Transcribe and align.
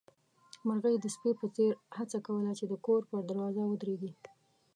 مرغۍ 0.67 0.95
د 0.99 1.05
سپي 1.15 1.31
په 1.39 1.47
څېر 1.55 1.71
هڅه 1.97 2.17
کوله 2.25 2.51
چې 2.59 2.65
د 2.67 2.73
کور 2.85 3.01
پر 3.09 3.19
دروازه 3.29 3.61
ودرېږي. 3.65 4.11